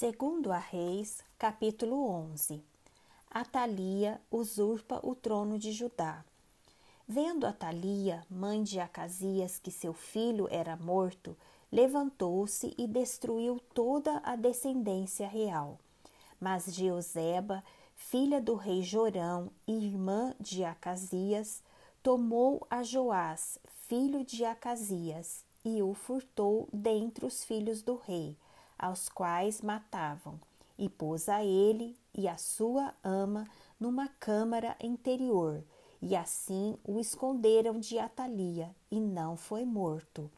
[0.00, 2.64] Segundo a Reis, capítulo 11.
[3.30, 6.24] Atalia usurpa o trono de Judá.
[7.06, 11.36] Vendo Atalia, mãe de Acasias, que seu filho era morto,
[11.70, 15.78] levantou-se e destruiu toda a descendência real.
[16.40, 17.62] Mas Jeoseba,
[17.94, 21.62] filha do rei Jorão e irmã de Acasias,
[22.02, 28.34] tomou a Joás, filho de Acasias, e o furtou dentre os filhos do rei
[28.80, 30.40] aos quais matavam,
[30.78, 33.46] e pôs a ele e a sua ama
[33.78, 35.62] numa câmara interior,
[36.00, 40.30] e assim o esconderam de Atalia, e não foi morto.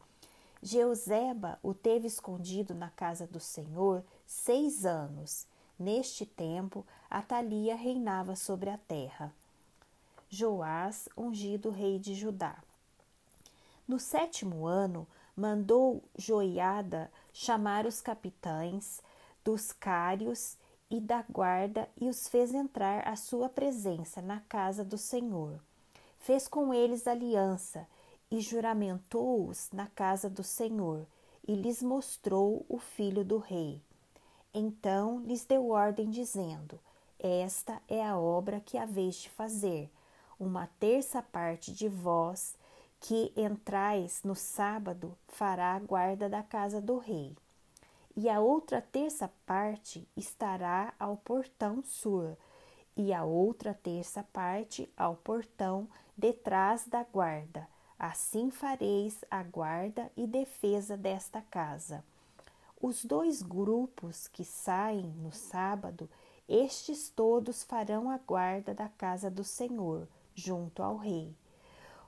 [0.61, 5.45] Jeuseba o teve escondido na casa do Senhor seis anos.
[5.77, 9.33] Neste tempo, Atalia reinava sobre a terra.
[10.29, 12.57] Joás, ungido rei de Judá.
[13.87, 19.01] No sétimo ano, mandou Joiada chamar os capitães
[19.43, 20.57] dos cários
[20.89, 25.59] e da guarda e os fez entrar à sua presença na casa do Senhor.
[26.19, 27.87] Fez com eles aliança
[28.29, 31.05] e juramentou-os na casa do Senhor
[31.47, 33.81] e lhes mostrou o filho do rei.
[34.53, 36.79] Então lhes deu ordem, dizendo:
[37.19, 39.89] Esta é a obra que haveis de fazer.
[40.39, 42.55] Uma terça parte de vós
[43.03, 47.35] que entrais no sábado fará a guarda da casa do rei,
[48.15, 52.37] e a outra terça parte estará ao portão sul,
[52.95, 55.85] e a outra terça parte ao portão
[56.17, 57.67] detrás da guarda.
[57.99, 62.05] Assim fareis a guarda e defesa desta casa.
[62.81, 66.09] Os dois grupos que saem no sábado,
[66.47, 71.35] estes todos farão a guarda da casa do Senhor, junto ao rei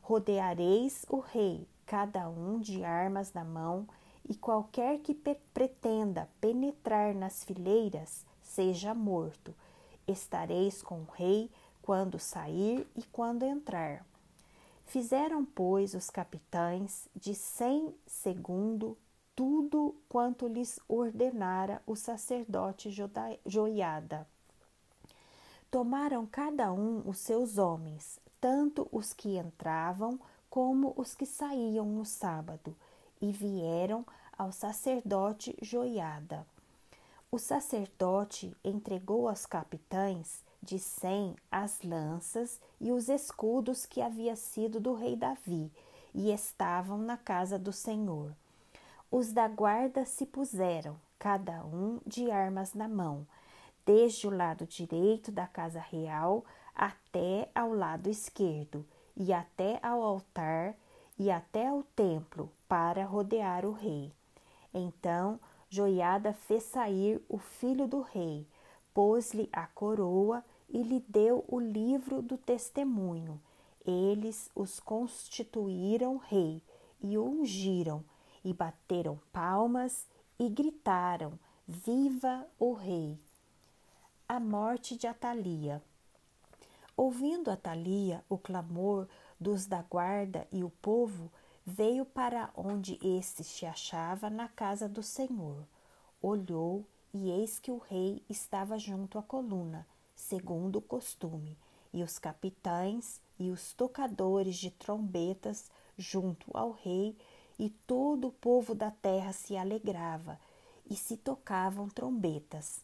[0.08, 3.88] Rodeareis o rei, cada um de armas na mão,
[4.30, 9.52] e qualquer que pretenda penetrar nas fileiras seja morto.
[10.08, 11.50] Estareis com o rei
[11.82, 14.06] quando sair e quando entrar.
[14.86, 18.96] Fizeram, pois, os capitães de cem segundo
[19.36, 22.96] tudo quanto lhes ordenara o sacerdote
[23.44, 24.28] Joiada.
[25.72, 30.20] Tomaram cada um os seus homens, tanto os que entravam
[30.52, 32.76] como os que saíam no sábado,
[33.20, 34.06] e vieram
[34.38, 36.46] ao sacerdote Joiada.
[37.32, 44.80] O sacerdote entregou aos capitães de cem as lanças e os escudos que havia sido
[44.80, 45.72] do rei Davi
[46.14, 48.32] e estavam na casa do Senhor.
[49.10, 53.26] Os da guarda se puseram, cada um de armas na mão,
[53.84, 56.46] desde o lado direito da casa real
[56.76, 60.76] até ao lado esquerdo, e até ao altar
[61.18, 64.12] e até ao templo, para rodear o rei.
[64.74, 68.48] Então Joiada fez sair o filho do rei,
[68.94, 73.42] pôs-lhe a coroa e lhe deu o livro do testemunho.
[73.86, 76.62] Eles os constituíram rei
[77.02, 78.04] e o ungiram,
[78.44, 80.08] e bateram palmas
[80.40, 81.38] e gritaram:
[81.68, 83.20] Viva o rei!
[84.28, 85.84] A morte de Atalia.
[86.98, 91.30] Ouvindo Atalia o clamor dos da guarda e o povo,
[91.66, 95.68] veio para onde este se achava na casa do Senhor.
[96.22, 99.86] Olhou e eis que o rei estava junto à coluna,
[100.16, 101.58] segundo o costume,
[101.94, 107.18] e os capitães e os tocadores de trombetas junto ao rei,
[107.60, 110.40] e todo o povo da terra se alegrava,
[110.90, 112.84] e se tocavam trombetas.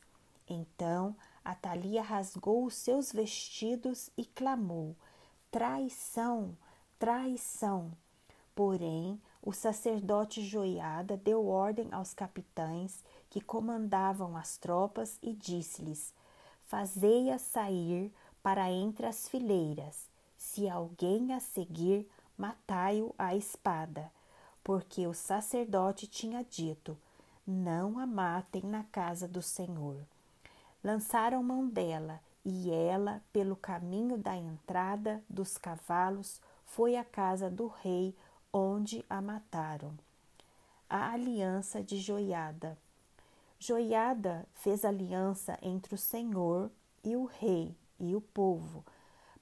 [0.53, 4.97] Então Atalia rasgou os seus vestidos e clamou:
[5.50, 6.57] Traição,
[7.00, 7.94] traição!
[8.53, 16.13] Porém, o sacerdote Joiada deu ordem aos capitães que comandavam as tropas e disse-lhes:
[16.63, 18.13] Fazei-a sair
[18.44, 20.09] para entre as fileiras.
[20.38, 24.11] Se alguém a seguir, matai-o à espada.
[24.61, 26.97] Porque o sacerdote tinha dito:
[27.47, 30.05] Não a matem na casa do Senhor
[30.83, 37.67] lançaram mão dela e ela, pelo caminho da entrada dos cavalos, foi à casa do
[37.67, 38.16] rei,
[38.51, 39.93] onde a mataram.
[40.89, 42.78] A aliança de Joiada.
[43.59, 46.72] Joiada fez aliança entre o Senhor
[47.03, 48.83] e o rei e o povo,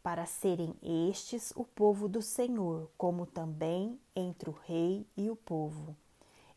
[0.04, 5.96] para serem estes o povo do Senhor, como também entre o rei e o povo.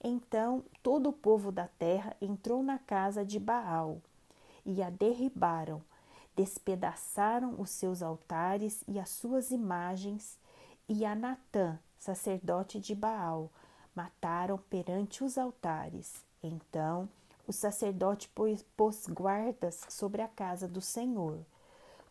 [0.03, 4.03] Então todo o povo da terra entrou na casa de Baal
[4.65, 5.83] e a derribaram,
[6.35, 10.39] despedaçaram os seus altares e as suas imagens,
[10.89, 13.51] e a Natã, sacerdote de Baal,
[13.95, 16.25] mataram perante os altares.
[16.43, 17.09] Então
[17.47, 18.31] o sacerdote
[18.77, 21.39] pôs guardas sobre a casa do Senhor.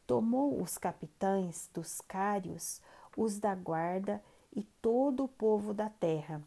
[0.05, 2.81] Tomou os capitães dos cários,
[3.15, 4.21] os da guarda
[4.53, 6.41] e todo o povo da terra.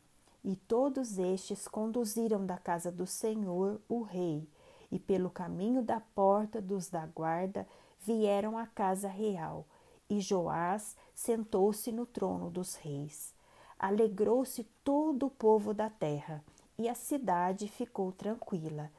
[0.44, 4.46] E todos estes conduziram da casa do Senhor o rei,
[4.90, 7.66] e pelo caminho da porta dos da guarda
[8.00, 9.66] vieram à casa real.
[10.08, 13.34] E Joás sentou-se no trono dos reis.
[13.78, 16.44] Alegrou-se todo o povo da terra
[16.78, 18.90] e a cidade ficou tranquila.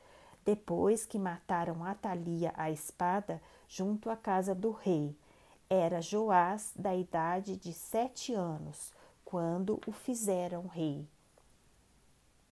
[0.43, 5.17] Depois que mataram Atalia à espada junto à casa do rei,
[5.69, 8.93] era Joás da idade de sete anos,
[9.23, 11.07] quando o fizeram rei.